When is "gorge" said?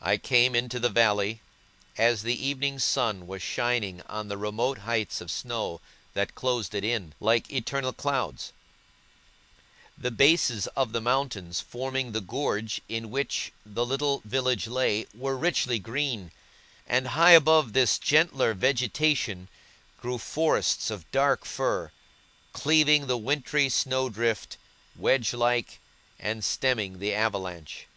12.20-12.80